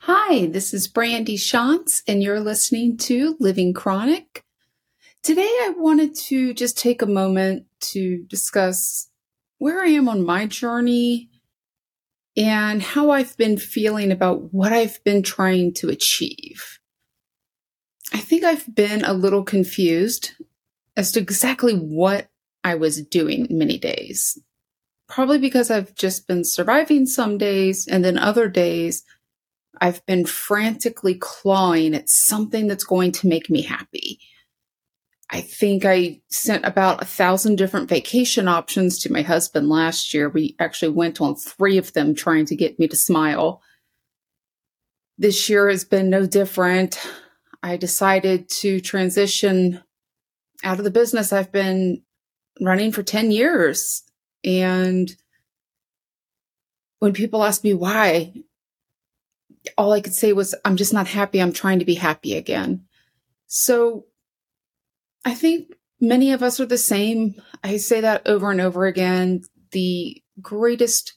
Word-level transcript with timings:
Hi, 0.00 0.46
this 0.46 0.72
is 0.72 0.86
Brandy 0.86 1.36
Shantz, 1.36 2.02
and 2.06 2.22
you're 2.22 2.38
listening 2.38 2.96
to 2.98 3.36
Living 3.40 3.74
Chronic. 3.74 4.44
Today, 5.22 5.42
I 5.42 5.74
wanted 5.76 6.14
to 6.26 6.54
just 6.54 6.78
take 6.78 7.02
a 7.02 7.06
moment 7.06 7.66
to 7.92 8.24
discuss 8.28 9.10
where 9.58 9.82
I 9.82 9.88
am 9.88 10.08
on 10.08 10.24
my 10.24 10.46
journey 10.46 11.30
and 12.36 12.82
how 12.82 13.10
I've 13.10 13.36
been 13.36 13.56
feeling 13.56 14.12
about 14.12 14.52
what 14.52 14.72
I've 14.72 15.02
been 15.02 15.24
trying 15.24 15.74
to 15.74 15.88
achieve. 15.88 16.78
I 18.12 18.18
think 18.18 18.44
I've 18.44 18.72
been 18.72 19.04
a 19.04 19.12
little 19.12 19.42
confused 19.42 20.32
as 20.96 21.10
to 21.12 21.20
exactly 21.20 21.74
what 21.74 22.28
I 22.62 22.76
was 22.76 23.02
doing 23.02 23.48
many 23.50 23.78
days. 23.78 24.38
Probably 25.08 25.38
because 25.38 25.70
I've 25.70 25.94
just 25.94 26.28
been 26.28 26.44
surviving 26.44 27.06
some 27.06 27.38
days, 27.38 27.88
and 27.88 28.04
then 28.04 28.18
other 28.18 28.48
days, 28.48 29.04
I've 29.80 30.04
been 30.06 30.26
frantically 30.26 31.14
clawing 31.14 31.94
at 31.94 32.08
something 32.08 32.66
that's 32.66 32.84
going 32.84 33.12
to 33.12 33.28
make 33.28 33.50
me 33.50 33.62
happy. 33.62 34.20
I 35.30 35.40
think 35.40 35.84
I 35.84 36.20
sent 36.28 36.64
about 36.64 37.02
a 37.02 37.06
thousand 37.06 37.56
different 37.56 37.88
vacation 37.88 38.46
options 38.46 39.00
to 39.00 39.12
my 39.12 39.22
husband 39.22 39.68
last 39.68 40.14
year. 40.14 40.28
We 40.28 40.54
actually 40.60 40.92
went 40.92 41.20
on 41.20 41.34
three 41.34 41.78
of 41.78 41.92
them 41.92 42.14
trying 42.14 42.46
to 42.46 42.56
get 42.56 42.78
me 42.78 42.86
to 42.88 42.96
smile. 42.96 43.60
This 45.18 45.48
year 45.48 45.68
has 45.68 45.84
been 45.84 46.10
no 46.10 46.26
different. 46.26 47.00
I 47.62 47.76
decided 47.76 48.48
to 48.50 48.80
transition 48.80 49.82
out 50.62 50.78
of 50.78 50.84
the 50.84 50.90
business 50.90 51.32
I've 51.32 51.50
been 51.50 52.02
running 52.60 52.92
for 52.92 53.02
10 53.02 53.32
years. 53.32 54.04
And 54.44 55.14
when 57.00 57.12
people 57.12 57.42
ask 57.42 57.64
me 57.64 57.74
why, 57.74 58.32
all 59.76 59.92
I 59.92 60.00
could 60.00 60.14
say 60.14 60.32
was, 60.32 60.54
I'm 60.64 60.76
just 60.76 60.92
not 60.92 61.06
happy. 61.06 61.40
I'm 61.40 61.52
trying 61.52 61.78
to 61.78 61.84
be 61.84 61.94
happy 61.94 62.34
again. 62.34 62.84
So 63.46 64.06
I 65.24 65.34
think 65.34 65.72
many 66.00 66.32
of 66.32 66.42
us 66.42 66.58
are 66.60 66.66
the 66.66 66.78
same. 66.78 67.40
I 67.62 67.76
say 67.76 68.00
that 68.00 68.26
over 68.26 68.50
and 68.50 68.60
over 68.60 68.86
again. 68.86 69.42
The 69.72 70.22
greatest 70.40 71.14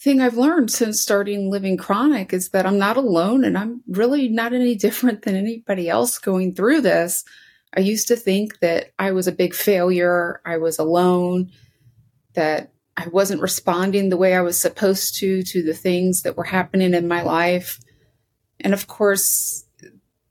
thing 0.00 0.20
I've 0.20 0.36
learned 0.36 0.70
since 0.70 1.00
starting 1.00 1.50
living 1.50 1.78
chronic 1.78 2.34
is 2.34 2.50
that 2.50 2.66
I'm 2.66 2.78
not 2.78 2.98
alone 2.98 3.44
and 3.44 3.56
I'm 3.56 3.82
really 3.88 4.28
not 4.28 4.52
any 4.52 4.74
different 4.74 5.22
than 5.22 5.34
anybody 5.34 5.88
else 5.88 6.18
going 6.18 6.54
through 6.54 6.82
this. 6.82 7.24
I 7.74 7.80
used 7.80 8.08
to 8.08 8.16
think 8.16 8.60
that 8.60 8.90
I 8.98 9.12
was 9.12 9.26
a 9.26 9.32
big 9.32 9.54
failure. 9.54 10.42
I 10.44 10.58
was 10.58 10.78
alone, 10.78 11.50
that 12.34 12.73
I 12.96 13.08
wasn't 13.08 13.42
responding 13.42 14.08
the 14.08 14.16
way 14.16 14.34
I 14.34 14.40
was 14.40 14.60
supposed 14.60 15.16
to 15.16 15.42
to 15.42 15.62
the 15.62 15.74
things 15.74 16.22
that 16.22 16.36
were 16.36 16.44
happening 16.44 16.94
in 16.94 17.08
my 17.08 17.22
life. 17.22 17.80
And 18.60 18.72
of 18.72 18.86
course, 18.86 19.64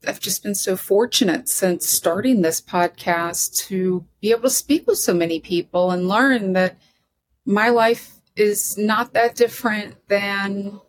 I've 0.06 0.20
just 0.20 0.42
been 0.42 0.54
so 0.54 0.76
fortunate 0.76 1.48
since 1.48 1.88
starting 1.88 2.42
this 2.42 2.60
podcast 2.60 3.56
to 3.66 4.06
be 4.20 4.30
able 4.30 4.42
to 4.42 4.50
speak 4.50 4.86
with 4.86 4.98
so 4.98 5.14
many 5.14 5.40
people 5.40 5.90
and 5.90 6.08
learn 6.08 6.52
that 6.54 6.78
my 7.44 7.68
life 7.68 8.20
is 8.36 8.76
not 8.76 9.12
that 9.12 9.34
different 9.34 9.96
than 10.08 10.80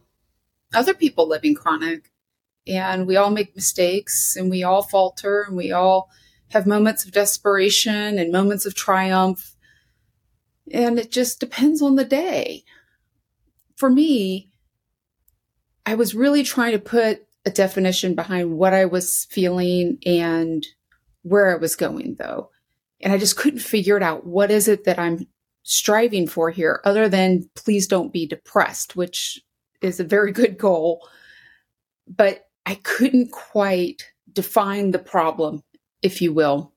other 0.73 0.93
people 0.93 1.27
living 1.27 1.55
chronic. 1.55 2.11
And 2.67 3.05
we 3.05 3.15
all 3.15 3.31
make 3.31 3.55
mistakes 3.55 4.35
and 4.35 4.49
we 4.49 4.63
all 4.63 4.81
falter 4.81 5.41
and 5.41 5.55
we 5.55 5.71
all 5.71 6.09
have 6.49 6.65
moments 6.65 7.05
of 7.05 7.11
desperation 7.11 8.17
and 8.17 8.31
moments 8.31 8.65
of 8.65 8.75
triumph 8.75 9.54
and 10.71 10.99
it 10.99 11.11
just 11.11 11.39
depends 11.39 11.81
on 11.81 11.95
the 11.95 12.05
day. 12.05 12.63
For 13.75 13.89
me, 13.89 14.49
I 15.85 15.95
was 15.95 16.15
really 16.15 16.43
trying 16.43 16.71
to 16.71 16.79
put 16.79 17.25
a 17.45 17.51
definition 17.51 18.15
behind 18.15 18.57
what 18.57 18.73
I 18.73 18.85
was 18.85 19.25
feeling 19.29 19.99
and 20.05 20.65
where 21.21 21.53
I 21.53 21.59
was 21.59 21.75
going, 21.75 22.15
though. 22.17 22.49
And 23.01 23.13
I 23.13 23.17
just 23.17 23.37
couldn't 23.37 23.59
figure 23.59 23.97
it 23.97 24.03
out. 24.03 24.25
What 24.25 24.49
is 24.49 24.67
it 24.67 24.85
that 24.85 24.97
I'm 24.97 25.27
striving 25.63 26.27
for 26.27 26.49
here, 26.49 26.79
other 26.85 27.09
than 27.09 27.49
please 27.55 27.87
don't 27.87 28.13
be 28.13 28.25
depressed, 28.25 28.95
which 28.95 29.41
is 29.81 29.99
a 29.99 30.03
very 30.03 30.31
good 30.31 30.57
goal. 30.57 31.07
But 32.07 32.45
I 32.65 32.75
couldn't 32.75 33.31
quite 33.31 34.03
define 34.31 34.91
the 34.91 34.99
problem, 34.99 35.63
if 36.01 36.21
you 36.21 36.33
will. 36.33 36.73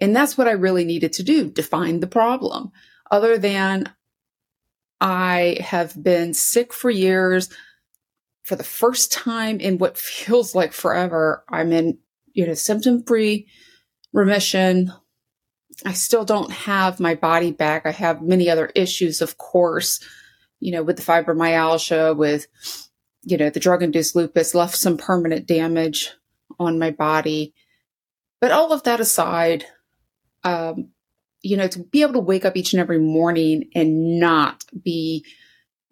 And 0.00 0.16
that's 0.16 0.38
what 0.38 0.48
I 0.48 0.52
really 0.52 0.84
needed 0.84 1.12
to 1.14 1.22
do 1.22 1.50
define 1.50 2.00
the 2.00 2.06
problem 2.06 2.72
other 3.10 3.38
than 3.38 3.92
I 5.00 5.58
have 5.60 6.00
been 6.00 6.34
sick 6.34 6.72
for 6.72 6.90
years. 6.90 7.48
For 8.44 8.56
the 8.56 8.64
first 8.64 9.12
time 9.12 9.60
in 9.60 9.78
what 9.78 9.98
feels 9.98 10.54
like 10.54 10.72
forever, 10.72 11.44
I'm 11.48 11.72
in, 11.72 11.98
you 12.32 12.46
know, 12.46 12.54
symptom 12.54 13.02
free 13.04 13.48
remission. 14.12 14.92
I 15.84 15.92
still 15.94 16.24
don't 16.24 16.50
have 16.50 17.00
my 17.00 17.14
body 17.14 17.52
back. 17.52 17.86
I 17.86 17.92
have 17.92 18.22
many 18.22 18.50
other 18.50 18.70
issues, 18.74 19.22
of 19.22 19.38
course, 19.38 20.00
you 20.58 20.72
know, 20.72 20.82
with 20.82 20.96
the 20.96 21.02
fibromyalgia, 21.02 22.14
with, 22.16 22.46
you 23.22 23.38
know, 23.38 23.48
the 23.48 23.60
drug 23.60 23.82
induced 23.82 24.14
lupus 24.14 24.54
left 24.54 24.76
some 24.76 24.98
permanent 24.98 25.46
damage 25.46 26.12
on 26.58 26.78
my 26.78 26.90
body. 26.90 27.54
But 28.40 28.52
all 28.52 28.72
of 28.72 28.82
that 28.82 29.00
aside, 29.00 29.64
um, 30.44 30.90
you 31.42 31.56
know, 31.56 31.68
to 31.68 31.78
be 31.78 32.02
able 32.02 32.14
to 32.14 32.20
wake 32.20 32.44
up 32.44 32.56
each 32.56 32.72
and 32.72 32.80
every 32.80 32.98
morning 32.98 33.70
and 33.74 34.18
not 34.18 34.64
be 34.82 35.24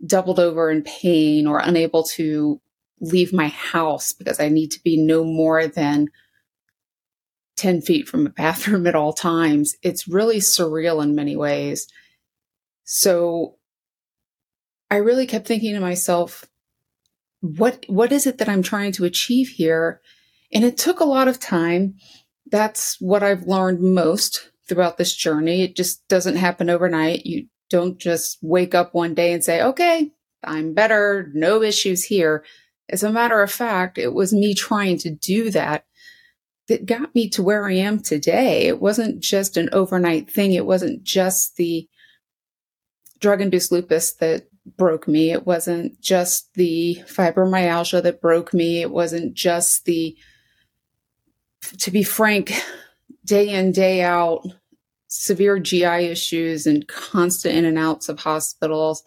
doubled 0.05 0.39
over 0.39 0.71
in 0.71 0.83
pain 0.83 1.47
or 1.47 1.59
unable 1.59 2.05
to 2.05 2.61
leave 3.01 3.33
my 3.33 3.49
house 3.49 4.13
because 4.13 4.41
I 4.41 4.49
need 4.49 4.71
to 4.73 4.83
be 4.83 4.97
no 4.97 5.25
more 5.25 5.67
than 5.67 6.09
10 7.57 7.81
feet 7.81 8.09
from 8.09 8.27
a 8.27 8.31
bathroom 8.37 8.87
at 8.87 8.95
all 8.95 9.13
times. 9.13 9.77
It's 9.83 10.09
really 10.09 10.39
surreal 10.39 11.03
in 11.03 11.15
many 11.15 11.37
ways. 11.37 11.89
So 12.85 13.57
I 14.91 14.97
really 14.97 15.27
kept 15.27 15.47
thinking 15.47 15.75
to 15.75 15.81
myself, 15.81 16.45
what 17.41 17.85
what 17.89 18.11
is 18.11 18.27
it 18.27 18.39
that 18.39 18.49
I'm 18.49 18.63
trying 18.63 18.93
to 18.93 19.05
achieve 19.05 19.49
here? 19.49 20.01
And 20.53 20.65
it 20.65 20.77
took 20.77 20.99
a 20.99 21.05
lot 21.05 21.29
of 21.29 21.39
time. 21.39 21.95
That's 22.51 22.97
what 23.01 23.23
I've 23.23 23.43
learned 23.43 23.81
most 23.81 24.51
throughout 24.69 24.99
this 24.99 25.15
journey. 25.15 25.63
It 25.63 25.77
just 25.77 26.07
doesn't 26.09 26.37
happen 26.37 26.71
overnight. 26.71 27.27
You 27.27 27.47
don't 27.71 27.99
just 27.99 28.39
wake 28.43 28.75
up 28.75 28.95
one 28.95 29.15
day 29.15 29.33
and 29.33 29.43
say, 29.43 29.63
okay, 29.63 30.13
I'm 30.45 30.75
better, 30.75 31.31
no 31.35 31.63
issues 31.63 32.05
here. 32.05 32.45
As 32.89 33.03
a 33.03 33.13
matter 33.13 33.43
of 33.43 33.51
fact, 33.51 33.99
it 33.99 34.15
was 34.15 34.33
me 34.33 34.55
trying 34.55 34.99
to 34.99 35.11
do 35.11 35.51
that 35.51 35.85
that 36.69 36.87
got 36.87 37.15
me 37.15 37.29
to 37.31 37.43
where 37.43 37.67
I 37.67 37.73
am 37.73 38.01
today. 38.01 38.67
It 38.67 38.81
wasn't 38.81 39.21
just 39.21 39.57
an 39.57 39.69
overnight 39.73 40.31
thing. 40.31 40.53
It 40.53 40.67
wasn't 40.67 41.03
just 41.03 41.57
the 41.57 41.89
drug 43.21 43.41
induced 43.41 43.73
lupus 43.73 44.13
that 44.15 44.49
broke 44.77 45.09
me. 45.09 45.31
It 45.31 45.47
wasn't 45.47 46.01
just 46.01 46.53
the 46.55 47.03
fibromyalgia 47.07 48.03
that 48.03 48.21
broke 48.21 48.53
me. 48.53 48.81
It 48.81 48.91
wasn't 48.91 49.35
just 49.35 49.87
the, 49.87 50.17
to 51.79 51.91
be 51.91 52.03
frank, 52.03 52.53
day 53.25 53.49
in, 53.49 53.73
day 53.73 54.03
out, 54.03 54.47
severe 55.09 55.59
GI 55.59 56.07
issues 56.07 56.67
and 56.67 56.87
constant 56.87 57.57
in 57.57 57.65
and 57.65 57.79
outs 57.79 58.09
of 58.09 58.21
hospitals. 58.21 59.03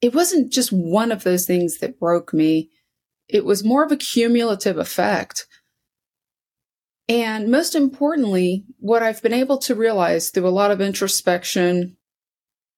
It 0.00 0.14
wasn't 0.14 0.52
just 0.52 0.72
one 0.72 1.12
of 1.12 1.24
those 1.24 1.46
things 1.46 1.78
that 1.78 2.00
broke 2.00 2.32
me. 2.34 2.70
It 3.28 3.44
was 3.44 3.64
more 3.64 3.84
of 3.84 3.92
a 3.92 3.96
cumulative 3.96 4.78
effect. 4.78 5.46
And 7.08 7.50
most 7.50 7.74
importantly, 7.74 8.64
what 8.78 9.02
I've 9.02 9.22
been 9.22 9.32
able 9.32 9.58
to 9.58 9.74
realize 9.74 10.30
through 10.30 10.48
a 10.48 10.50
lot 10.50 10.70
of 10.70 10.80
introspection, 10.80 11.96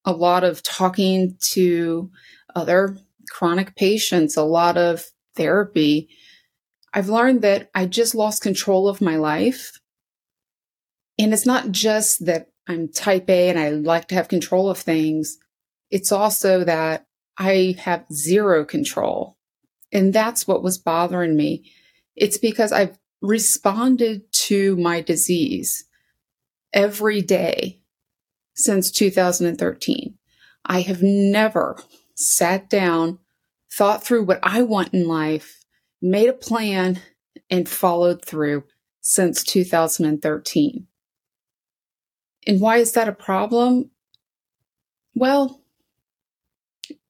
a 0.04 0.12
lot 0.12 0.44
of 0.44 0.62
talking 0.62 1.36
to 1.52 2.10
other 2.54 2.98
chronic 3.30 3.74
patients, 3.76 4.36
a 4.36 4.42
lot 4.42 4.76
of 4.76 5.04
therapy, 5.34 6.08
I've 6.92 7.08
learned 7.08 7.42
that 7.42 7.70
I 7.74 7.86
just 7.86 8.14
lost 8.14 8.42
control 8.42 8.88
of 8.88 9.00
my 9.00 9.16
life 9.16 9.78
and 11.18 11.32
it's 11.32 11.46
not 11.46 11.70
just 11.70 12.26
that 12.26 12.50
I'm 12.66 12.88
type 12.88 13.28
A 13.28 13.48
and 13.48 13.58
I 13.58 13.70
like 13.70 14.08
to 14.08 14.14
have 14.14 14.28
control 14.28 14.70
of 14.70 14.78
things. 14.78 15.38
It's 15.90 16.12
also 16.12 16.64
that 16.64 17.06
I 17.36 17.76
have 17.78 18.04
zero 18.12 18.64
control. 18.64 19.36
And 19.90 20.12
that's 20.12 20.46
what 20.46 20.62
was 20.62 20.78
bothering 20.78 21.34
me. 21.34 21.72
It's 22.14 22.38
because 22.38 22.72
I've 22.72 22.98
responded 23.22 24.30
to 24.32 24.76
my 24.76 25.00
disease 25.00 25.84
every 26.72 27.22
day 27.22 27.80
since 28.54 28.90
2013. 28.90 30.14
I 30.64 30.82
have 30.82 31.02
never 31.02 31.82
sat 32.14 32.68
down, 32.68 33.18
thought 33.72 34.04
through 34.04 34.24
what 34.24 34.40
I 34.42 34.62
want 34.62 34.92
in 34.92 35.08
life, 35.08 35.64
made 36.02 36.28
a 36.28 36.34
plan, 36.34 37.00
and 37.48 37.68
followed 37.68 38.24
through 38.24 38.64
since 39.00 39.42
2013. 39.42 40.86
And 42.48 42.60
why 42.60 42.78
is 42.78 42.92
that 42.92 43.08
a 43.08 43.12
problem? 43.12 43.90
Well, 45.14 45.60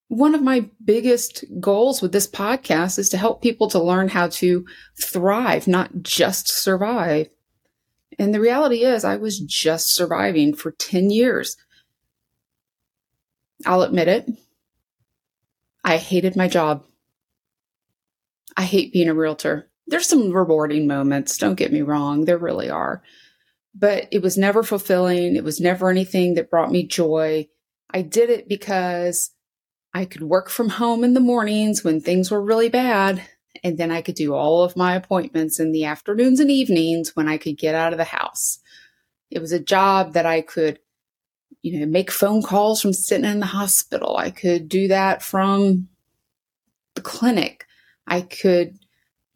one 0.08 0.35
of 0.35 0.43
my 0.43 0.69
biggest 0.85 1.44
goals 1.61 2.02
with 2.02 2.12
this 2.12 2.26
podcast 2.26 2.99
is 2.99 3.08
to 3.11 3.19
help 3.19 3.40
people 3.40 3.69
to 3.69 3.82
learn 3.82 4.08
how 4.08 4.29
to 4.29 4.67
thrive, 5.00 5.69
not 5.69 6.02
just 6.02 6.49
survive. 6.49 7.29
And 8.19 8.35
the 8.35 8.40
reality 8.40 8.82
is, 8.82 9.05
I 9.05 9.17
was 9.17 9.38
just 9.38 9.94
surviving 9.94 10.55
for 10.55 10.73
10 10.73 11.11
years. 11.11 11.56
I'll 13.64 13.82
admit 13.82 14.08
it. 14.08 14.29
I 15.84 15.99
hated 15.99 16.34
my 16.34 16.49
job. 16.49 16.84
I 18.56 18.62
hate 18.62 18.93
being 18.93 19.08
a 19.08 19.14
realtor. 19.14 19.70
There's 19.87 20.08
some 20.08 20.32
rewarding 20.32 20.88
moments, 20.88 21.38
don't 21.38 21.55
get 21.55 21.73
me 21.73 21.82
wrong, 21.82 22.25
there 22.25 22.38
really 22.38 22.69
are. 22.69 23.02
But 23.79 24.09
it 24.11 24.23
was 24.23 24.37
never 24.37 24.63
fulfilling. 24.63 25.37
It 25.37 25.45
was 25.45 25.61
never 25.61 25.89
anything 25.89 26.35
that 26.35 26.51
brought 26.51 26.73
me 26.73 26.87
joy. 26.87 27.49
I 27.91 28.03
did 28.03 28.29
it 28.29 28.49
because 28.49 29.31
I 29.95 30.05
could 30.05 30.23
work 30.23 30.49
from 30.51 30.69
home 30.69 31.05
in 31.05 31.15
the 31.15 31.21
mornings 31.21 31.85
when 31.85 32.01
things 32.01 32.31
were 32.31 32.43
really 32.43 32.69
bad, 32.69 33.23
and 33.63 33.79
then 33.79 33.91
I 33.91 34.03
could 34.03 34.15
do 34.15 34.35
all 34.35 34.63
of 34.63 34.77
my 34.77 34.95
appointments 34.95 35.59
in 35.61 35.73
the 35.73 35.85
afternoons 35.85 36.41
and 36.41 36.51
evenings 36.51 37.15
when 37.15 37.29
I 37.29 37.39
could 37.39 37.57
get 37.57 37.75
out 37.75 37.93
of 37.93 37.99
the 37.99 38.05
house. 38.05 38.59
It 39.31 39.41
was 39.41 39.53
a 39.53 39.61
job 39.61 40.15
that 40.15 40.27
I 40.27 40.41
could, 40.41 40.79
you 41.63 41.81
know, 41.81 41.87
make 41.87 42.11
phone 42.11 42.43
calls 42.43 42.81
from 42.81 42.93
sitting 42.93 43.31
in 43.31 43.41
the 43.41 43.47
hospital. 43.47 44.17
I 44.17 44.31
could 44.31 44.69
do 44.69 44.89
that 44.89 45.23
from 45.23 45.89
the 46.95 47.01
clinic. 47.01 47.67
I 48.07 48.23
could 48.23 48.78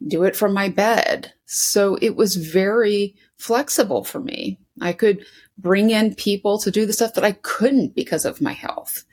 do 0.07 0.23
it 0.23 0.35
from 0.35 0.53
my 0.53 0.69
bed. 0.69 1.33
So 1.45 1.97
it 2.01 2.15
was 2.15 2.35
very 2.35 3.15
flexible 3.37 4.03
for 4.03 4.19
me. 4.19 4.59
I 4.81 4.93
could 4.93 5.25
bring 5.57 5.91
in 5.91 6.15
people 6.15 6.57
to 6.59 6.71
do 6.71 6.85
the 6.85 6.93
stuff 6.93 7.13
that 7.13 7.23
I 7.23 7.33
couldn't 7.33 7.95
because 7.95 8.25
of 8.25 8.41
my 8.41 8.53
health 8.53 9.05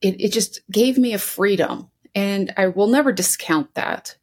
it, 0.00 0.20
it 0.20 0.32
just 0.32 0.60
gave 0.70 0.98
me 0.98 1.14
a 1.14 1.18
freedom. 1.18 1.90
And 2.14 2.52
I 2.56 2.68
will 2.68 2.86
never 2.86 3.12
discount 3.12 3.74
that 3.74 4.16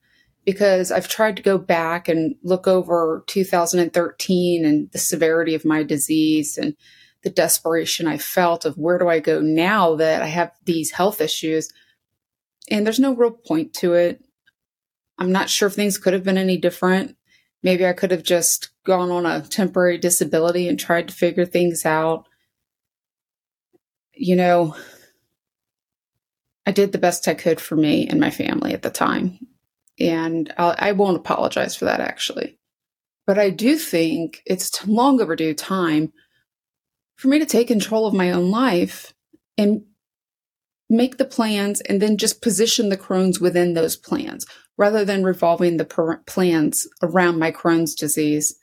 because 0.46 0.92
I've 0.92 1.08
tried 1.08 1.38
to 1.38 1.44
go 1.44 1.58
back 1.58 2.08
and 2.10 2.36
look 2.44 2.68
over 2.68 3.24
2013 3.28 4.66
and 4.66 4.92
the 4.92 4.98
severity 4.98 5.56
of 5.56 5.64
my 5.64 5.84
disease 5.84 6.58
and 6.58 6.76
the 7.24 7.30
desperation 7.30 8.08
I 8.08 8.18
felt 8.18 8.66
of 8.66 8.78
where 8.78 8.98
do 8.98 9.08
I 9.08 9.20
go 9.20 9.40
now 9.40 9.96
that 9.96 10.22
I 10.22 10.28
have 10.28 10.52
these 10.66 10.92
health 10.92 11.22
issues. 11.22 11.72
And 12.70 12.86
there's 12.86 13.00
no 13.00 13.16
real 13.16 13.32
point 13.32 13.74
to 13.76 13.94
it. 13.94 14.23
I'm 15.18 15.32
not 15.32 15.50
sure 15.50 15.68
if 15.68 15.74
things 15.74 15.98
could 15.98 16.14
have 16.14 16.24
been 16.24 16.38
any 16.38 16.58
different. 16.58 17.16
Maybe 17.62 17.86
I 17.86 17.94
could 17.94 18.12
have 18.12 18.24
just 18.24 18.70
gone 18.86 19.10
on 19.12 19.26
a 19.26 19.42
temporary 19.42 19.98
disability 19.98 20.68
and 20.68 20.80
tried 20.80 21.08
to 21.08 21.14
figure 21.14 21.46
things 21.46 21.86
out. 21.86 22.28
You 24.14 24.36
know, 24.36 24.76
I 26.66 26.72
did 26.72 26.92
the 26.92 26.98
best 26.98 27.28
I 27.28 27.34
could 27.34 27.60
for 27.60 27.76
me 27.76 28.08
and 28.08 28.20
my 28.20 28.30
family 28.30 28.74
at 28.74 28.82
the 28.82 28.90
time. 28.90 29.40
And 30.00 30.54
I'll, 30.58 30.76
I 30.78 30.92
will 30.92 31.08
not 31.08 31.16
apologize 31.16 31.76
for 31.76 31.86
that, 31.86 32.00
actually. 32.00 32.58
But 33.26 33.40
I 33.40 33.50
do 33.50 33.78
think 33.78 34.42
it's 34.46 34.86
long 34.86 35.22
overdue 35.22 35.54
time 35.54 36.12
for 37.16 37.28
me 37.30 37.40
to 37.40 37.46
take 37.46 37.68
control 37.68 38.06
of 38.06 38.14
my 38.14 38.32
own 38.32 38.52
life 38.52 39.14
and 39.58 39.84
make 40.90 41.18
the 41.18 41.26
plans 41.26 41.80
and 41.82 42.02
then 42.02 42.18
just 42.18 42.42
position 42.42 42.90
the 42.90 42.98
Crohn's 42.98 43.40
within 43.40 43.74
those 43.74 43.96
plans 43.96 44.46
rather 44.78 45.06
than 45.06 45.24
revolving 45.24 45.78
the 45.78 45.86
per- 45.86 46.18
plans 46.20 46.88
around 47.02 47.40
my 47.40 47.52
Crohn's 47.52 47.96
disease. 47.96 48.56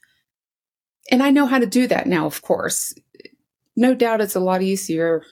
And 1.11 1.23
I 1.23 1.31
know 1.31 1.47
how 1.47 1.59
to 1.59 1.67
do 1.67 1.87
that 1.87 2.07
now, 2.07 2.27
of 2.27 2.43
course. 2.43 2.95
No 3.77 3.95
doubt 3.95 4.21
it's 4.21 4.37
a 4.37 4.41
lot 4.41 4.63
easier 4.63 5.25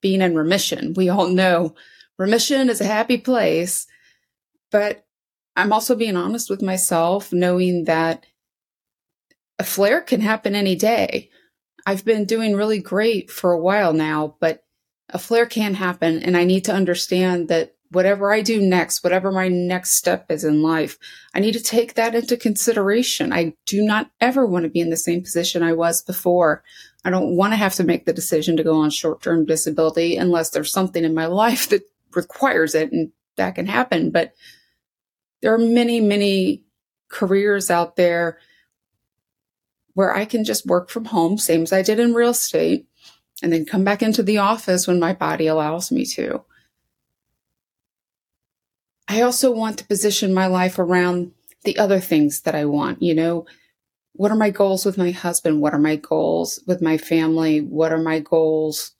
being 0.00 0.20
in 0.20 0.34
remission. 0.34 0.94
We 0.94 1.08
all 1.08 1.28
know 1.28 1.74
remission 2.18 2.68
is 2.68 2.80
a 2.80 2.86
happy 2.86 3.18
place. 3.18 3.86
But 4.70 5.06
I'm 5.56 5.72
also 5.72 5.94
being 5.94 6.16
honest 6.16 6.50
with 6.50 6.62
myself, 6.62 7.32
knowing 7.32 7.84
that 7.84 8.26
a 9.58 9.64
flare 9.64 10.00
can 10.00 10.20
happen 10.20 10.54
any 10.54 10.76
day. 10.76 11.30
I've 11.86 12.04
been 12.04 12.26
doing 12.26 12.54
really 12.54 12.80
great 12.80 13.30
for 13.30 13.52
a 13.52 13.60
while 13.60 13.92
now, 13.92 14.36
but 14.40 14.62
a 15.08 15.18
flare 15.18 15.46
can 15.46 15.74
happen. 15.74 16.22
And 16.22 16.36
I 16.36 16.44
need 16.44 16.64
to 16.66 16.74
understand 16.74 17.48
that 17.48 17.74
whatever 17.90 18.32
I 18.32 18.42
do 18.42 18.60
next, 18.60 19.02
whatever 19.02 19.32
my 19.32 19.48
next 19.48 19.92
step 19.92 20.30
is 20.30 20.44
in 20.44 20.62
life, 20.62 20.98
I 21.34 21.40
need 21.40 21.52
to 21.52 21.60
take 21.60 21.94
that 21.94 22.14
into 22.14 22.36
consideration. 22.36 23.32
I 23.32 23.54
do 23.66 23.82
not 23.82 24.10
ever 24.20 24.46
want 24.46 24.64
to 24.64 24.70
be 24.70 24.80
in 24.80 24.90
the 24.90 24.96
same 24.96 25.22
position 25.22 25.62
I 25.62 25.72
was 25.72 26.02
before. 26.02 26.62
I 27.04 27.10
don't 27.10 27.36
want 27.36 27.52
to 27.52 27.56
have 27.56 27.74
to 27.76 27.84
make 27.84 28.04
the 28.04 28.12
decision 28.12 28.56
to 28.56 28.64
go 28.64 28.76
on 28.80 28.90
short 28.90 29.22
term 29.22 29.46
disability 29.46 30.16
unless 30.16 30.50
there's 30.50 30.72
something 30.72 31.04
in 31.04 31.14
my 31.14 31.26
life 31.26 31.68
that 31.70 31.82
requires 32.14 32.74
it 32.74 32.92
and 32.92 33.10
that 33.36 33.54
can 33.54 33.66
happen. 33.66 34.10
But 34.10 34.34
there 35.40 35.54
are 35.54 35.58
many, 35.58 36.00
many 36.00 36.64
careers 37.08 37.70
out 37.70 37.96
there 37.96 38.38
where 39.94 40.14
I 40.14 40.26
can 40.26 40.44
just 40.44 40.66
work 40.66 40.90
from 40.90 41.06
home, 41.06 41.38
same 41.38 41.62
as 41.62 41.72
I 41.72 41.82
did 41.82 41.98
in 41.98 42.14
real 42.14 42.30
estate, 42.30 42.86
and 43.42 43.52
then 43.52 43.64
come 43.64 43.84
back 43.84 44.02
into 44.02 44.22
the 44.22 44.38
office 44.38 44.86
when 44.86 45.00
my 45.00 45.12
body 45.12 45.46
allows 45.46 45.90
me 45.90 46.04
to. 46.06 46.44
I 49.08 49.22
also 49.22 49.50
want 49.50 49.78
to 49.78 49.86
position 49.86 50.34
my 50.34 50.46
life 50.46 50.78
around 50.78 51.32
the 51.64 51.78
other 51.78 51.98
things 51.98 52.42
that 52.42 52.54
I 52.54 52.66
want. 52.66 53.02
You 53.02 53.14
know, 53.14 53.46
what 54.12 54.30
are 54.30 54.36
my 54.36 54.50
goals 54.50 54.84
with 54.84 54.98
my 54.98 55.10
husband? 55.10 55.60
What 55.60 55.74
are 55.74 55.78
my 55.78 55.96
goals 55.96 56.62
with 56.66 56.82
my 56.82 56.98
family? 56.98 57.60
What 57.60 57.92
are 57.92 57.98
my 57.98 58.20
goals 58.20 58.92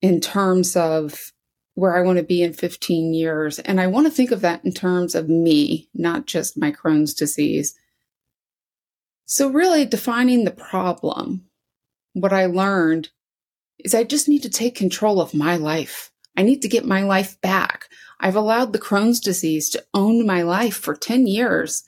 in 0.00 0.20
terms 0.20 0.76
of 0.76 1.32
where 1.78 1.96
I 1.96 2.02
want 2.02 2.18
to 2.18 2.24
be 2.24 2.42
in 2.42 2.54
15 2.54 3.14
years. 3.14 3.60
And 3.60 3.80
I 3.80 3.86
want 3.86 4.08
to 4.08 4.10
think 4.10 4.32
of 4.32 4.40
that 4.40 4.64
in 4.64 4.72
terms 4.72 5.14
of 5.14 5.28
me, 5.28 5.88
not 5.94 6.26
just 6.26 6.58
my 6.58 6.72
Crohn's 6.72 7.14
disease. 7.14 7.78
So, 9.26 9.48
really 9.48 9.86
defining 9.86 10.44
the 10.44 10.50
problem, 10.50 11.44
what 12.14 12.32
I 12.32 12.46
learned 12.46 13.10
is 13.78 13.94
I 13.94 14.02
just 14.02 14.28
need 14.28 14.42
to 14.42 14.50
take 14.50 14.74
control 14.74 15.20
of 15.20 15.34
my 15.34 15.54
life. 15.54 16.10
I 16.38 16.42
need 16.42 16.62
to 16.62 16.68
get 16.68 16.86
my 16.86 17.02
life 17.02 17.38
back. 17.42 17.88
I've 18.20 18.36
allowed 18.36 18.72
the 18.72 18.78
Crohn's 18.78 19.20
disease 19.20 19.68
to 19.70 19.84
own 19.92 20.24
my 20.26 20.42
life 20.42 20.76
for 20.76 20.94
10 20.94 21.26
years. 21.26 21.84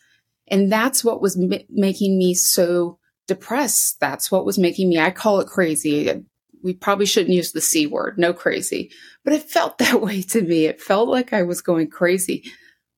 And 0.48 0.70
that's 0.70 1.02
what 1.02 1.22
was 1.22 1.40
m- 1.40 1.66
making 1.70 2.18
me 2.18 2.34
so 2.34 2.98
depressed. 3.26 3.98
That's 4.00 4.30
what 4.30 4.44
was 4.44 4.58
making 4.58 4.90
me, 4.90 4.98
I 4.98 5.10
call 5.10 5.40
it 5.40 5.46
crazy 5.46 6.22
we 6.62 6.74
probably 6.74 7.06
shouldn't 7.06 7.34
use 7.34 7.52
the 7.52 7.60
C 7.60 7.86
word, 7.86 8.18
no 8.18 8.32
crazy, 8.32 8.90
but 9.24 9.32
it 9.32 9.50
felt 9.50 9.78
that 9.78 10.00
way 10.00 10.22
to 10.22 10.42
me. 10.42 10.66
It 10.66 10.80
felt 10.80 11.08
like 11.08 11.32
I 11.32 11.42
was 11.42 11.62
going 11.62 11.90
crazy. 11.90 12.50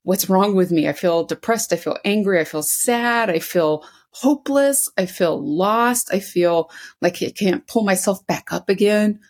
What's 0.05 0.29
wrong 0.29 0.57
with 0.57 0.73
me? 0.73 0.89
I 0.89 0.93
feel 0.95 1.25
depressed. 1.25 1.73
I 1.73 1.77
feel 1.77 1.99
angry. 2.05 2.41
I 2.41 2.45
feel 2.45 2.63
sad. 2.63 3.31
I 3.31 3.39
feel 3.39 3.85
hopeless. 4.11 4.91
I 4.99 5.07
feel 5.07 5.41
lost. 5.41 6.13
I 6.13 6.19
feel 6.19 6.71
like 7.01 7.23
I 7.23 7.31
can't 7.31 7.67
pull 7.69 7.85
myself 7.85 8.27
back 8.27 8.53
up 8.53 8.69
again. 8.69 9.21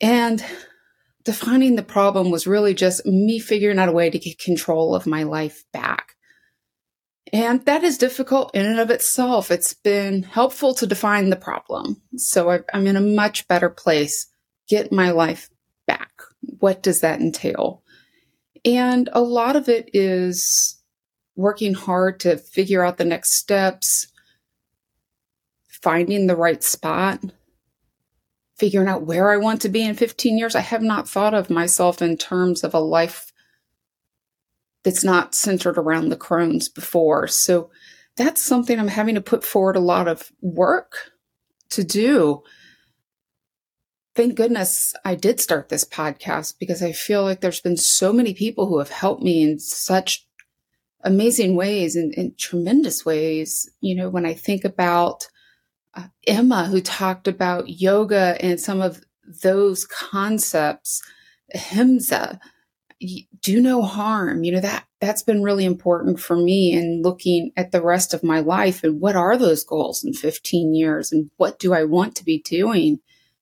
And 0.00 0.44
defining 1.24 1.76
the 1.76 1.82
problem 1.82 2.30
was 2.30 2.46
really 2.46 2.74
just 2.74 3.04
me 3.06 3.38
figuring 3.38 3.78
out 3.78 3.88
a 3.88 3.92
way 3.92 4.10
to 4.10 4.18
get 4.18 4.38
control 4.38 4.94
of 4.94 5.06
my 5.06 5.22
life 5.22 5.64
back. 5.72 6.12
And 7.32 7.64
that 7.66 7.82
is 7.82 7.98
difficult 7.98 8.54
in 8.54 8.64
and 8.64 8.78
of 8.78 8.90
itself. 8.90 9.50
It's 9.50 9.74
been 9.74 10.22
helpful 10.22 10.74
to 10.74 10.86
define 10.86 11.30
the 11.30 11.36
problem. 11.36 12.00
So 12.16 12.50
I, 12.50 12.60
I'm 12.72 12.86
in 12.86 12.96
a 12.96 13.00
much 13.00 13.48
better 13.48 13.68
place. 13.68 14.28
Get 14.68 14.92
my 14.92 15.10
life 15.10 15.50
back. 15.86 16.10
What 16.60 16.82
does 16.82 17.00
that 17.00 17.20
entail? 17.20 17.82
And 18.64 19.08
a 19.12 19.20
lot 19.20 19.56
of 19.56 19.68
it 19.68 19.90
is 19.92 20.80
working 21.34 21.74
hard 21.74 22.20
to 22.20 22.36
figure 22.36 22.84
out 22.84 22.96
the 22.96 23.04
next 23.04 23.34
steps, 23.34 24.08
finding 25.68 26.26
the 26.26 26.36
right 26.36 26.62
spot, 26.62 27.20
figuring 28.58 28.88
out 28.88 29.06
where 29.06 29.30
I 29.30 29.36
want 29.36 29.60
to 29.62 29.68
be 29.68 29.84
in 29.84 29.94
15 29.94 30.38
years. 30.38 30.54
I 30.54 30.60
have 30.60 30.82
not 30.82 31.08
thought 31.08 31.34
of 31.34 31.50
myself 31.50 32.00
in 32.00 32.16
terms 32.16 32.64
of 32.64 32.74
a 32.74 32.78
life 32.80 33.32
that's 34.82 35.04
not 35.04 35.34
centered 35.34 35.76
around 35.78 36.08
the 36.08 36.16
Crohn's 36.16 36.68
before. 36.68 37.26
So 37.26 37.70
that's 38.16 38.40
something 38.40 38.78
I'm 38.78 38.88
having 38.88 39.14
to 39.16 39.20
put 39.20 39.44
forward 39.44 39.76
a 39.76 39.80
lot 39.80 40.08
of 40.08 40.32
work 40.40 41.12
to 41.70 41.84
do. 41.84 42.42
Thank 44.14 44.36
goodness 44.36 44.94
I 45.04 45.14
did 45.14 45.40
start 45.40 45.68
this 45.68 45.84
podcast 45.84 46.54
because 46.58 46.82
I 46.82 46.92
feel 46.92 47.22
like 47.22 47.40
there's 47.40 47.60
been 47.60 47.76
so 47.76 48.12
many 48.12 48.32
people 48.32 48.66
who 48.66 48.78
have 48.78 48.88
helped 48.88 49.22
me 49.22 49.42
in 49.42 49.58
such 49.58 50.26
amazing 51.02 51.54
ways 51.56 51.96
and 51.96 52.14
in, 52.14 52.26
in 52.26 52.34
tremendous 52.38 53.04
ways. 53.04 53.68
You 53.80 53.94
know, 53.94 54.08
when 54.08 54.24
I 54.24 54.32
think 54.32 54.64
about 54.64 55.26
Emma, 56.26 56.66
who 56.66 56.80
talked 56.80 57.28
about 57.28 57.68
yoga 57.68 58.36
and 58.40 58.60
some 58.60 58.80
of 58.80 59.02
those 59.42 59.84
concepts, 59.84 61.02
Himza, 61.54 62.38
do 63.42 63.60
no 63.60 63.82
harm. 63.82 64.44
You 64.44 64.52
know, 64.52 64.60
that 64.60 64.86
that's 65.00 65.22
been 65.22 65.42
really 65.42 65.64
important 65.64 66.18
for 66.18 66.36
me 66.36 66.72
in 66.72 67.02
looking 67.02 67.52
at 67.56 67.70
the 67.70 67.82
rest 67.82 68.14
of 68.14 68.24
my 68.24 68.40
life 68.40 68.82
and 68.82 69.00
what 69.00 69.14
are 69.14 69.36
those 69.36 69.62
goals 69.62 70.02
in 70.02 70.14
15 70.14 70.74
years 70.74 71.12
and 71.12 71.30
what 71.36 71.58
do 71.58 71.74
I 71.74 71.84
want 71.84 72.16
to 72.16 72.24
be 72.24 72.40
doing? 72.40 72.98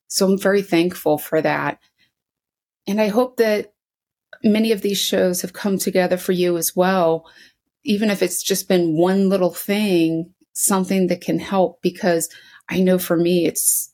So 0.07 0.25
I'm 0.25 0.37
very 0.37 0.61
thankful 0.61 1.17
for 1.17 1.41
that. 1.41 1.79
And 2.87 3.01
I 3.01 3.07
hope 3.07 3.37
that 3.37 3.73
many 4.43 4.71
of 4.71 4.81
these 4.81 4.99
shows 4.99 5.41
have 5.41 5.53
come 5.53 5.77
together 5.77 6.17
for 6.17 6.33
you 6.33 6.57
as 6.57 6.75
well, 6.75 7.25
even 7.83 8.09
if 8.09 8.21
it's 8.21 8.43
just 8.43 8.67
been 8.67 8.97
one 8.97 9.29
little 9.29 9.53
thing, 9.53 10.33
something 10.55 11.07
that 11.07 11.21
can 11.21 11.37
help, 11.37 11.81
because 11.81 12.29
I 12.67 12.79
know 12.79 12.97
for 12.97 13.15
me, 13.15 13.45
it's 13.45 13.93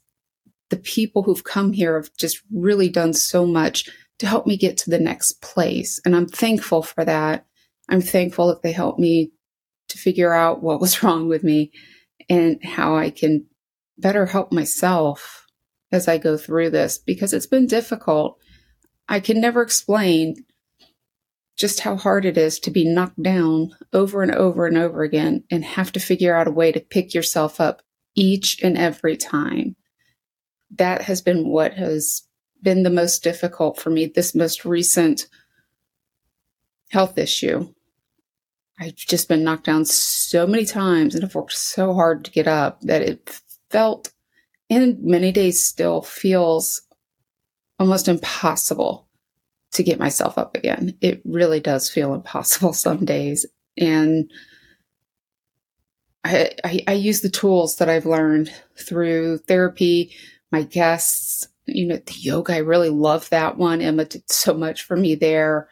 the 0.69 0.77
people 0.77 1.23
who've 1.23 1.43
come 1.43 1.73
here 1.73 1.95
have 1.95 2.09
just 2.17 2.41
really 2.51 2.87
done 2.87 3.13
so 3.13 3.45
much 3.45 3.89
to 4.19 4.27
help 4.27 4.47
me 4.47 4.55
get 4.55 4.77
to 4.77 4.89
the 4.89 4.99
next 4.99 5.41
place. 5.41 5.99
And 6.05 6.15
I'm 6.15 6.27
thankful 6.27 6.83
for 6.83 7.03
that. 7.03 7.45
I'm 7.89 8.01
thankful 8.01 8.47
that 8.47 8.61
they 8.61 8.71
helped 8.71 8.99
me 8.99 9.31
to 9.89 9.97
figure 9.97 10.33
out 10.33 10.63
what 10.63 10.79
was 10.79 11.03
wrong 11.03 11.27
with 11.27 11.43
me 11.43 11.71
and 12.29 12.63
how 12.63 12.95
I 12.95 13.09
can 13.09 13.47
better 13.97 14.25
help 14.25 14.51
myself 14.51 15.45
as 15.91 16.07
I 16.07 16.17
go 16.17 16.37
through 16.37 16.69
this 16.69 16.97
because 16.97 17.33
it's 17.33 17.47
been 17.47 17.67
difficult. 17.67 18.37
I 19.09 19.19
can 19.19 19.41
never 19.41 19.61
explain 19.61 20.35
just 21.61 21.81
how 21.81 21.95
hard 21.95 22.25
it 22.25 22.39
is 22.39 22.59
to 22.59 22.71
be 22.71 22.83
knocked 22.83 23.21
down 23.21 23.69
over 23.93 24.23
and 24.23 24.33
over 24.33 24.65
and 24.65 24.77
over 24.77 25.03
again 25.03 25.43
and 25.51 25.63
have 25.63 25.91
to 25.91 25.99
figure 25.99 26.35
out 26.35 26.47
a 26.47 26.51
way 26.51 26.71
to 26.71 26.79
pick 26.79 27.13
yourself 27.13 27.61
up 27.61 27.83
each 28.15 28.59
and 28.63 28.77
every 28.77 29.15
time. 29.15 29.75
That 30.71 31.03
has 31.03 31.21
been 31.21 31.47
what 31.47 31.75
has 31.75 32.23
been 32.63 32.81
the 32.81 32.89
most 32.89 33.23
difficult 33.23 33.79
for 33.79 33.91
me 33.91 34.07
this 34.07 34.33
most 34.33 34.65
recent 34.65 35.27
health 36.89 37.19
issue. 37.19 37.71
I've 38.79 38.95
just 38.95 39.29
been 39.29 39.43
knocked 39.43 39.65
down 39.65 39.85
so 39.85 40.47
many 40.47 40.65
times 40.65 41.13
and 41.13 41.23
have 41.23 41.35
worked 41.35 41.53
so 41.53 41.93
hard 41.93 42.25
to 42.25 42.31
get 42.31 42.47
up 42.47 42.81
that 42.81 43.03
it 43.03 43.39
felt, 43.69 44.11
and 44.67 44.97
many 45.03 45.31
days 45.31 45.63
still 45.63 46.01
feels 46.01 46.81
almost 47.77 48.07
impossible 48.07 49.07
to 49.73 49.83
get 49.83 49.99
myself 49.99 50.37
up 50.37 50.55
again. 50.55 50.97
It 51.01 51.21
really 51.25 51.59
does 51.59 51.89
feel 51.89 52.13
impossible 52.13 52.73
some 52.73 53.05
days. 53.05 53.45
And 53.77 54.31
I, 56.23 56.51
I, 56.63 56.83
I 56.87 56.93
use 56.93 57.21
the 57.21 57.29
tools 57.29 57.77
that 57.77 57.89
I've 57.89 58.05
learned 58.05 58.53
through 58.77 59.39
therapy, 59.39 60.13
my 60.51 60.63
guests, 60.63 61.47
you 61.65 61.87
know, 61.87 61.97
the 61.97 62.13
yoga. 62.17 62.53
I 62.53 62.57
really 62.57 62.89
love 62.89 63.29
that 63.29 63.57
one. 63.57 63.81
Emma 63.81 64.05
did 64.05 64.29
so 64.31 64.53
much 64.53 64.83
for 64.83 64.95
me 64.95 65.15
there. 65.15 65.69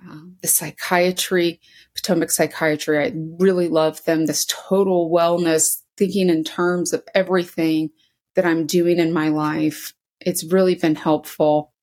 Um, 0.00 0.36
the 0.42 0.48
psychiatry, 0.48 1.60
Potomac 1.94 2.30
Psychiatry, 2.30 2.98
I 2.98 3.12
really 3.38 3.68
love 3.68 4.04
them. 4.04 4.26
This 4.26 4.46
total 4.46 5.10
wellness, 5.10 5.80
thinking 5.96 6.28
in 6.28 6.44
terms 6.44 6.92
of 6.92 7.02
everything 7.14 7.90
that 8.34 8.44
I'm 8.44 8.66
doing 8.66 8.98
in 8.98 9.12
my 9.12 9.28
life. 9.28 9.94
It's 10.20 10.44
really 10.44 10.74
been 10.74 10.96
helpful. 10.96 11.73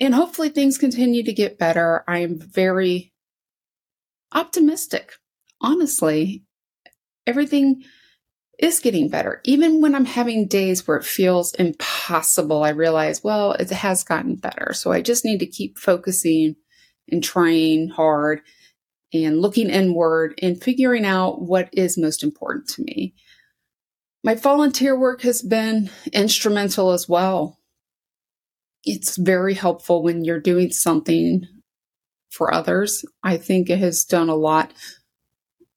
And 0.00 0.14
hopefully 0.14 0.48
things 0.48 0.78
continue 0.78 1.24
to 1.24 1.32
get 1.32 1.58
better. 1.58 2.04
I 2.06 2.20
am 2.20 2.38
very 2.38 3.12
optimistic. 4.32 5.12
Honestly, 5.60 6.44
everything 7.26 7.82
is 8.58 8.80
getting 8.80 9.08
better. 9.08 9.40
Even 9.44 9.80
when 9.80 9.94
I'm 9.94 10.04
having 10.04 10.48
days 10.48 10.86
where 10.86 10.96
it 10.96 11.04
feels 11.04 11.54
impossible, 11.54 12.62
I 12.62 12.70
realize, 12.70 13.22
well, 13.22 13.52
it 13.52 13.70
has 13.70 14.04
gotten 14.04 14.36
better. 14.36 14.72
So 14.72 14.92
I 14.92 15.00
just 15.00 15.24
need 15.24 15.38
to 15.40 15.46
keep 15.46 15.78
focusing 15.78 16.56
and 17.10 17.22
trying 17.22 17.88
hard 17.88 18.42
and 19.12 19.40
looking 19.40 19.70
inward 19.70 20.38
and 20.42 20.62
figuring 20.62 21.04
out 21.04 21.40
what 21.40 21.70
is 21.72 21.96
most 21.96 22.22
important 22.22 22.68
to 22.68 22.82
me. 22.82 23.14
My 24.24 24.34
volunteer 24.34 24.98
work 24.98 25.22
has 25.22 25.40
been 25.40 25.90
instrumental 26.12 26.90
as 26.90 27.08
well. 27.08 27.57
It's 28.90 29.16
very 29.16 29.54
helpful 29.54 30.02
when 30.02 30.24
you're 30.24 30.40
doing 30.40 30.70
something 30.70 31.46
for 32.30 32.52
others. 32.52 33.04
I 33.22 33.36
think 33.36 33.70
it 33.70 33.78
has 33.78 34.04
done 34.04 34.28
a 34.28 34.34
lot 34.34 34.72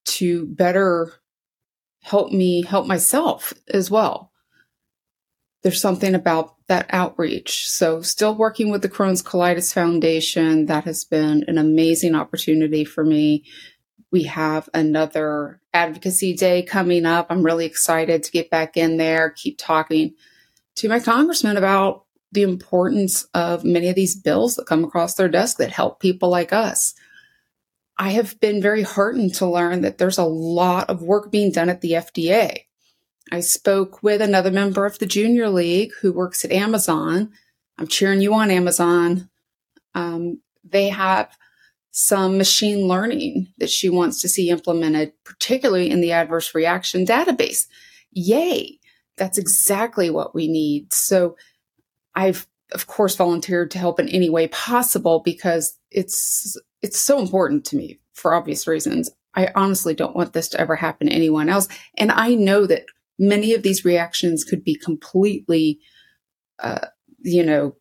to 0.05 0.45
better 0.47 1.13
help 2.01 2.31
me 2.31 2.63
help 2.63 2.87
myself 2.87 3.53
as 3.67 3.91
well. 3.91 4.31
There's 5.63 5.81
something 5.81 6.15
about 6.15 6.55
that 6.67 6.87
outreach. 6.89 7.67
So, 7.67 8.01
still 8.01 8.33
working 8.33 8.71
with 8.71 8.81
the 8.81 8.89
Crohn's 8.89 9.21
Colitis 9.21 9.73
Foundation, 9.73 10.65
that 10.65 10.85
has 10.85 11.03
been 11.03 11.43
an 11.47 11.59
amazing 11.59 12.15
opportunity 12.15 12.83
for 12.83 13.03
me. 13.03 13.43
We 14.11 14.23
have 14.23 14.69
another 14.73 15.61
advocacy 15.73 16.33
day 16.33 16.63
coming 16.63 17.05
up. 17.05 17.27
I'm 17.29 17.43
really 17.43 17.65
excited 17.65 18.23
to 18.23 18.31
get 18.31 18.49
back 18.49 18.75
in 18.75 18.97
there, 18.97 19.29
keep 19.29 19.57
talking 19.59 20.15
to 20.75 20.89
my 20.89 20.99
congressman 20.99 21.57
about 21.57 22.05
the 22.31 22.43
importance 22.43 23.25
of 23.33 23.63
many 23.63 23.89
of 23.89 23.95
these 23.95 24.15
bills 24.15 24.55
that 24.55 24.67
come 24.67 24.83
across 24.83 25.15
their 25.15 25.27
desk 25.27 25.57
that 25.57 25.71
help 25.71 25.99
people 25.99 26.29
like 26.29 26.53
us. 26.53 26.93
I 27.97 28.11
have 28.11 28.39
been 28.39 28.61
very 28.61 28.83
heartened 28.83 29.35
to 29.35 29.45
learn 29.45 29.81
that 29.81 29.97
there's 29.97 30.17
a 30.17 30.23
lot 30.23 30.89
of 30.89 31.03
work 31.03 31.31
being 31.31 31.51
done 31.51 31.69
at 31.69 31.81
the 31.81 31.91
FDA. 31.91 32.65
I 33.31 33.41
spoke 33.41 34.01
with 34.01 34.21
another 34.21 34.51
member 34.51 34.85
of 34.85 34.97
the 34.99 35.05
Junior 35.05 35.49
League 35.49 35.91
who 36.01 36.11
works 36.11 36.43
at 36.43 36.51
Amazon. 36.51 37.31
I'm 37.77 37.87
cheering 37.87 38.21
you 38.21 38.33
on, 38.33 38.49
Amazon. 38.49 39.29
Um, 39.93 40.41
they 40.63 40.89
have 40.89 41.37
some 41.91 42.37
machine 42.37 42.87
learning 42.87 43.53
that 43.57 43.69
she 43.69 43.89
wants 43.89 44.21
to 44.21 44.29
see 44.29 44.49
implemented, 44.49 45.13
particularly 45.23 45.89
in 45.89 46.01
the 46.01 46.13
adverse 46.13 46.55
reaction 46.55 47.05
database. 47.05 47.67
Yay! 48.11 48.79
That's 49.17 49.37
exactly 49.37 50.09
what 50.09 50.33
we 50.33 50.47
need. 50.47 50.93
So 50.93 51.35
I've, 52.15 52.47
of 52.71 52.87
course, 52.87 53.15
volunteered 53.15 53.71
to 53.71 53.79
help 53.79 53.99
in 53.99 54.09
any 54.09 54.29
way 54.29 54.47
possible 54.47 55.21
because 55.23 55.77
it's 55.89 56.57
it's 56.81 56.99
so 56.99 57.19
important 57.19 57.65
to 57.65 57.75
me 57.75 57.99
for 58.13 58.33
obvious 58.33 58.67
reasons. 58.67 59.09
I 59.33 59.49
honestly 59.55 59.93
don't 59.93 60.15
want 60.15 60.33
this 60.33 60.49
to 60.49 60.59
ever 60.59 60.75
happen 60.75 61.07
to 61.07 61.13
anyone 61.13 61.49
else. 61.49 61.67
And 61.97 62.11
I 62.11 62.35
know 62.35 62.65
that 62.65 62.85
many 63.17 63.53
of 63.53 63.63
these 63.63 63.85
reactions 63.85 64.43
could 64.43 64.63
be 64.63 64.75
completely, 64.75 65.79
uh, 66.59 66.87
you 67.19 67.45
know, 67.45 67.75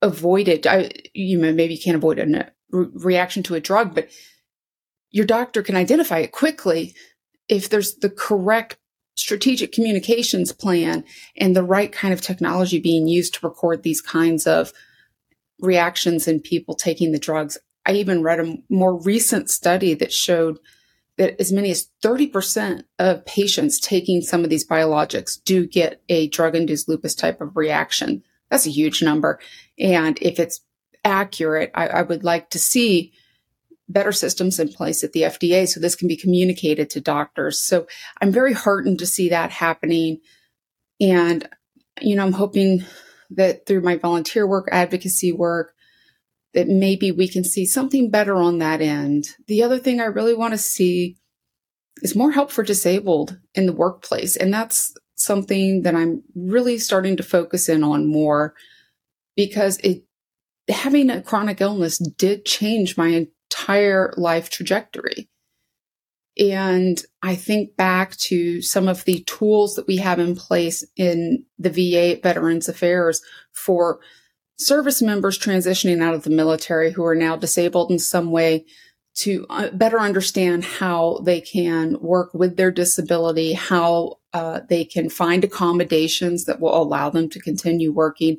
avoided. 0.00 0.66
I, 0.66 0.90
you 1.14 1.38
know, 1.38 1.52
maybe 1.52 1.74
you 1.74 1.80
can't 1.82 1.96
avoid 1.96 2.18
a 2.18 2.52
re- 2.70 2.86
reaction 2.92 3.42
to 3.44 3.54
a 3.54 3.60
drug, 3.60 3.94
but 3.94 4.08
your 5.10 5.26
doctor 5.26 5.62
can 5.62 5.76
identify 5.76 6.18
it 6.18 6.32
quickly 6.32 6.94
if 7.48 7.68
there's 7.68 7.96
the 7.96 8.10
correct 8.10 8.78
strategic 9.16 9.72
communications 9.72 10.52
plan 10.52 11.04
and 11.36 11.56
the 11.56 11.64
right 11.64 11.90
kind 11.90 12.14
of 12.14 12.20
technology 12.20 12.78
being 12.78 13.08
used 13.08 13.34
to 13.34 13.46
record 13.46 13.82
these 13.82 14.00
kinds 14.00 14.46
of 14.46 14.72
reactions 15.58 16.28
in 16.28 16.40
people 16.40 16.74
taking 16.74 17.12
the 17.12 17.18
drugs. 17.18 17.58
I 17.84 17.92
even 17.92 18.22
read 18.22 18.40
a 18.40 18.56
more 18.68 19.00
recent 19.02 19.50
study 19.50 19.94
that 19.94 20.12
showed 20.12 20.58
that 21.16 21.40
as 21.40 21.50
many 21.50 21.70
as 21.70 21.88
30% 22.04 22.84
of 22.98 23.24
patients 23.24 23.80
taking 23.80 24.20
some 24.20 24.44
of 24.44 24.50
these 24.50 24.66
biologics 24.66 25.42
do 25.42 25.66
get 25.66 26.02
a 26.10 26.28
drug 26.28 26.54
induced 26.54 26.88
lupus 26.88 27.14
type 27.14 27.40
of 27.40 27.56
reaction. 27.56 28.22
That's 28.50 28.66
a 28.66 28.70
huge 28.70 29.02
number. 29.02 29.40
And 29.78 30.18
if 30.20 30.38
it's 30.38 30.60
accurate, 31.04 31.70
I, 31.74 31.86
I, 31.86 32.02
would 32.02 32.24
like 32.24 32.50
to 32.50 32.58
see 32.58 33.12
better 33.88 34.12
systems 34.12 34.58
in 34.58 34.68
place 34.68 35.04
at 35.04 35.12
the 35.12 35.22
FDA 35.22 35.68
so 35.68 35.80
this 35.80 35.94
can 35.94 36.08
be 36.08 36.16
communicated 36.16 36.90
to 36.90 37.00
doctors. 37.00 37.58
So 37.58 37.86
I'm 38.20 38.32
very 38.32 38.52
heartened 38.52 38.98
to 38.98 39.06
see 39.06 39.28
that 39.28 39.50
happening. 39.50 40.20
And, 41.00 41.48
you 42.00 42.16
know, 42.16 42.24
I'm 42.24 42.32
hoping 42.32 42.84
that 43.30 43.66
through 43.66 43.82
my 43.82 43.96
volunteer 43.96 44.46
work, 44.46 44.68
advocacy 44.72 45.32
work, 45.32 45.74
that 46.54 46.68
maybe 46.68 47.12
we 47.12 47.28
can 47.28 47.44
see 47.44 47.66
something 47.66 48.10
better 48.10 48.36
on 48.36 48.58
that 48.58 48.80
end. 48.80 49.28
The 49.46 49.62
other 49.62 49.78
thing 49.78 50.00
I 50.00 50.06
really 50.06 50.34
want 50.34 50.54
to 50.54 50.58
see 50.58 51.18
is 52.02 52.16
more 52.16 52.32
help 52.32 52.50
for 52.50 52.62
disabled 52.62 53.38
in 53.54 53.66
the 53.66 53.72
workplace. 53.72 54.36
And 54.36 54.52
that's 54.52 54.94
something 55.14 55.82
that 55.82 55.94
I'm 55.94 56.22
really 56.34 56.78
starting 56.78 57.16
to 57.16 57.22
focus 57.22 57.68
in 57.68 57.82
on 57.82 58.10
more 58.10 58.54
because 59.34 59.78
it 59.78 60.04
having 60.68 61.10
a 61.10 61.22
chronic 61.22 61.60
illness 61.60 61.98
did 61.98 62.44
change 62.44 62.96
my 62.96 63.28
entire 63.66 64.12
life 64.16 64.48
trajectory. 64.50 65.28
And 66.38 67.02
I 67.22 67.34
think 67.34 67.76
back 67.76 68.14
to 68.16 68.60
some 68.60 68.88
of 68.88 69.04
the 69.04 69.24
tools 69.24 69.74
that 69.74 69.86
we 69.86 69.96
have 69.96 70.18
in 70.18 70.36
place 70.36 70.84
in 70.96 71.44
the 71.58 71.70
VA 71.70 72.20
Veterans 72.22 72.68
Affairs 72.68 73.22
for 73.52 74.00
service 74.58 75.02
members 75.02 75.38
transitioning 75.38 76.02
out 76.02 76.14
of 76.14 76.24
the 76.24 76.30
military 76.30 76.92
who 76.92 77.04
are 77.04 77.14
now 77.14 77.36
disabled 77.36 77.90
in 77.90 77.98
some 77.98 78.30
way 78.30 78.66
to 79.14 79.46
uh, 79.48 79.70
better 79.70 79.98
understand 79.98 80.62
how 80.62 81.20
they 81.24 81.40
can 81.40 81.98
work 82.00 82.34
with 82.34 82.56
their 82.56 82.70
disability, 82.70 83.54
how 83.54 84.18
uh, 84.34 84.60
they 84.68 84.84
can 84.84 85.08
find 85.08 85.42
accommodations 85.42 86.44
that 86.44 86.60
will 86.60 86.76
allow 86.76 87.08
them 87.08 87.30
to 87.30 87.40
continue 87.40 87.90
working, 87.90 88.36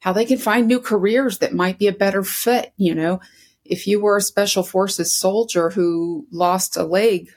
how 0.00 0.12
they 0.12 0.24
can 0.24 0.38
find 0.38 0.66
new 0.66 0.80
careers 0.80 1.38
that 1.38 1.54
might 1.54 1.78
be 1.78 1.86
a 1.86 1.92
better 1.92 2.24
fit. 2.24 2.72
You 2.76 2.96
know, 2.96 3.20
if 3.70 3.86
you 3.86 4.00
were 4.00 4.16
a 4.16 4.22
special 4.22 4.62
forces 4.62 5.14
soldier 5.14 5.70
who 5.70 6.26
lost 6.30 6.76
a 6.76 6.84
leg 6.84 7.30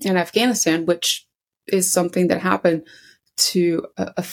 in 0.00 0.16
Afghanistan, 0.16 0.86
which 0.86 1.26
is 1.66 1.90
something 1.90 2.28
that 2.28 2.40
happened 2.40 2.86
to 3.36 3.86
a, 3.96 4.12
a 4.18 4.24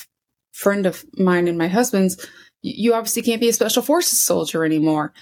friend 0.51 0.85
of 0.85 1.05
mine 1.17 1.47
and 1.47 1.57
my 1.57 1.67
husband's, 1.67 2.25
you 2.61 2.93
obviously 2.93 3.21
can't 3.21 3.41
be 3.41 3.49
a 3.49 3.53
special 3.53 3.81
forces 3.81 4.23
soldier 4.23 4.65
anymore. 4.65 5.13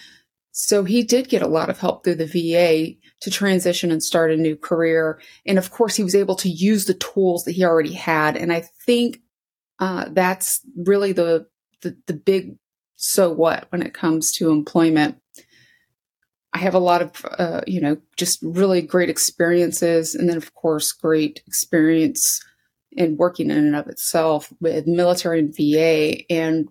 So 0.51 0.83
he 0.83 1.03
did 1.03 1.29
get 1.29 1.41
a 1.41 1.47
lot 1.47 1.69
of 1.69 1.79
help 1.79 2.03
through 2.03 2.15
the 2.15 2.25
VA 2.25 2.95
to 3.21 3.31
transition 3.31 3.91
and 3.91 4.03
start 4.03 4.31
a 4.31 4.37
new 4.37 4.55
career. 4.55 5.21
And 5.45 5.57
of 5.57 5.71
course, 5.71 5.95
he 5.95 6.03
was 6.03 6.15
able 6.15 6.35
to 6.37 6.49
use 6.49 6.85
the 6.85 6.95
tools 6.95 7.43
that 7.45 7.53
he 7.53 7.63
already 7.63 7.93
had. 7.93 8.35
And 8.35 8.51
I 8.51 8.61
think 8.85 9.21
uh, 9.79 10.05
that's 10.11 10.61
really 10.75 11.13
the, 11.13 11.47
the 11.81 11.97
the 12.07 12.13
big 12.13 12.57
so 12.97 13.31
what 13.31 13.67
when 13.69 13.81
it 13.81 13.93
comes 13.93 14.31
to 14.33 14.51
employment. 14.51 15.17
I 16.53 16.59
have 16.59 16.73
a 16.73 16.79
lot 16.79 17.01
of, 17.01 17.25
uh, 17.37 17.61
you 17.67 17.79
know, 17.79 17.97
just 18.17 18.39
really 18.41 18.81
great 18.81 19.09
experiences. 19.09 20.15
And 20.15 20.27
then, 20.27 20.37
of 20.37 20.53
course, 20.55 20.91
great 20.91 21.41
experience 21.45 22.43
in 22.91 23.17
working 23.17 23.51
in 23.51 23.57
and 23.57 23.75
of 23.75 23.87
itself 23.87 24.51
with 24.59 24.87
military 24.87 25.39
and 25.39 25.55
VA. 25.55 26.23
And 26.31 26.69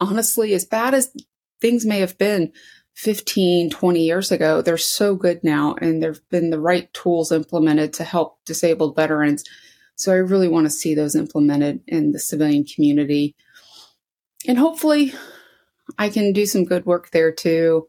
honestly, 0.00 0.54
as 0.54 0.64
bad 0.64 0.94
as 0.94 1.14
things 1.60 1.84
may 1.84 1.98
have 2.00 2.16
been 2.18 2.52
15, 2.94 3.70
20 3.70 4.00
years 4.00 4.30
ago, 4.30 4.62
they're 4.62 4.78
so 4.78 5.16
good 5.16 5.42
now. 5.42 5.74
And 5.80 6.02
there 6.02 6.12
have 6.12 6.28
been 6.30 6.50
the 6.50 6.60
right 6.60 6.92
tools 6.94 7.32
implemented 7.32 7.92
to 7.94 8.04
help 8.04 8.38
disabled 8.44 8.96
veterans. 8.96 9.44
So 9.96 10.12
I 10.12 10.16
really 10.16 10.48
want 10.48 10.66
to 10.66 10.70
see 10.70 10.94
those 10.94 11.16
implemented 11.16 11.80
in 11.86 12.12
the 12.12 12.18
civilian 12.18 12.64
community. 12.64 13.34
And 14.46 14.56
hopefully, 14.56 15.12
I 15.98 16.10
can 16.10 16.32
do 16.32 16.46
some 16.46 16.64
good 16.64 16.86
work 16.86 17.10
there 17.10 17.32
too. 17.32 17.88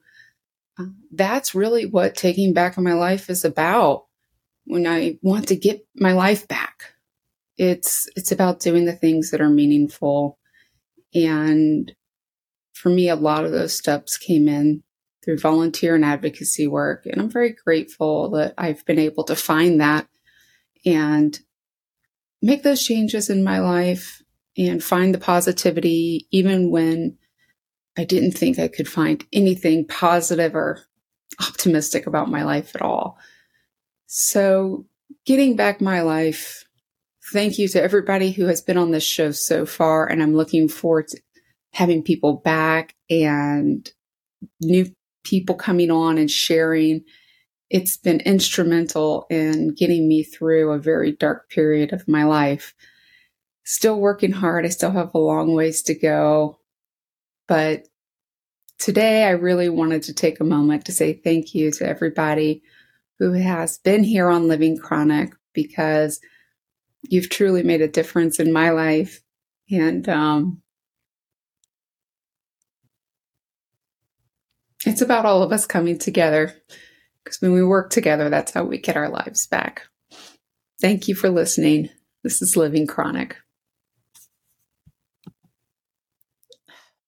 That's 1.12 1.56
really 1.56 1.86
what 1.86 2.16
taking 2.16 2.54
back 2.54 2.78
my 2.78 2.94
life 2.94 3.30
is 3.30 3.44
about. 3.44 4.06
When 4.66 4.86
I 4.86 5.18
want 5.22 5.48
to 5.48 5.56
get 5.56 5.86
my 5.96 6.14
life 6.14 6.48
back, 6.48 6.94
it's 7.58 8.08
it's 8.16 8.32
about 8.32 8.60
doing 8.60 8.86
the 8.86 8.94
things 8.94 9.32
that 9.32 9.42
are 9.42 9.50
meaningful. 9.50 10.38
And 11.16 11.92
for 12.74 12.90
me, 12.90 13.10
a 13.10 13.16
lot 13.16 13.46
of 13.46 13.52
those 13.52 13.74
steps 13.74 14.18
came 14.18 14.48
in 14.48 14.84
through 15.24 15.40
volunteer 15.40 15.96
and 15.96 16.06
advocacy 16.06 16.68
work, 16.68 17.06
and 17.06 17.22
I'm 17.22 17.30
very 17.30 17.54
grateful 17.54 18.30
that 18.32 18.54
I've 18.58 18.86
been 18.86 19.00
able 19.00 19.24
to 19.26 19.36
find 19.36 19.82
that 19.82 20.08
and 20.86 21.40
make 22.42 22.64
those 22.64 22.84
changes 22.84 23.30
in 23.30 23.44
my 23.44 23.60
life 23.60 24.22
and 24.58 24.84
find 24.84 25.14
the 25.14 25.20
positivity 25.20 26.28
even 26.32 26.72
when 26.72 27.18
I 27.98 28.04
didn't 28.04 28.34
think 28.34 28.60
I 28.60 28.68
could 28.68 28.88
find 28.88 29.26
anything 29.34 29.86
positive 29.88 30.56
or 30.56 30.80
optimistic 31.40 32.08
about 32.08 32.30
my 32.30 32.44
life 32.44 32.76
at 32.76 32.82
all. 32.82 33.18
So, 34.06 34.86
getting 35.26 35.56
back 35.56 35.82
my 35.82 36.02
life, 36.02 36.64
thank 37.34 37.58
you 37.58 37.68
to 37.70 37.82
everybody 37.82 38.32
who 38.32 38.46
has 38.46 38.62
been 38.62 38.78
on 38.78 38.92
this 38.92 39.04
show 39.04 39.32
so 39.32 39.66
far. 39.66 40.08
And 40.08 40.22
I'm 40.22 40.36
looking 40.36 40.70
forward 40.70 41.08
to 41.10 41.20
having 41.74 42.04
people 42.04 42.42
back 42.44 42.96
and 43.10 43.90
new 44.62 44.88
people 45.24 45.56
coming 45.56 45.92
on 45.92 46.18
and 46.18 46.32
sharing. 46.32 47.04
It's 47.70 47.98
been 47.98 48.22
instrumental 48.22 49.26
in 49.30 49.74
getting 49.74 50.08
me 50.08 50.24
through 50.24 50.72
a 50.72 50.80
very 50.80 51.12
dark 51.12 51.50
period 51.50 51.92
of 51.92 52.08
my 52.08 52.24
life. 52.24 52.74
Still 53.66 54.00
working 54.00 54.32
hard. 54.32 54.66
I 54.66 54.70
still 54.70 54.92
have 54.92 55.12
a 55.14 55.20
long 55.20 55.54
ways 55.54 55.82
to 55.84 55.94
go. 55.94 56.60
But 57.48 57.88
today 58.78 59.24
I 59.24 59.32
really 59.32 59.70
wanted 59.70 60.04
to 60.04 60.14
take 60.14 60.40
a 60.40 60.46
moment 60.46 60.86
to 60.86 60.92
say 60.92 61.14
thank 61.14 61.56
you 61.56 61.72
to 61.72 61.88
everybody 61.88 62.62
who 63.20 63.34
has 63.34 63.78
been 63.80 64.04
here 64.04 64.30
on 64.30 64.48
Living 64.48 64.78
Chronic 64.78 65.34
because 65.54 66.20
you've 67.02 67.30
truly 67.30 67.64
made 67.64 67.82
a 67.82 67.88
difference 67.88 68.40
in 68.40 68.54
my 68.54 68.70
life. 68.70 69.22
And 69.72 70.08
um, 70.08 70.62
it's 74.86 75.02
about 75.02 75.26
all 75.26 75.44
of 75.44 75.52
us 75.52 75.66
coming 75.66 75.98
together 75.98 76.54
because 77.24 77.42
when 77.42 77.54
we 77.54 77.64
work 77.64 77.90
together, 77.90 78.30
that's 78.30 78.54
how 78.54 78.64
we 78.64 78.78
get 78.78 78.98
our 78.98 79.10
lives 79.10 79.48
back. 79.48 79.84
Thank 80.80 81.08
you 81.08 81.16
for 81.16 81.30
listening. 81.30 81.90
This 82.24 82.42
is 82.42 82.56
Living 82.56 82.88
Chronic. 82.88 83.38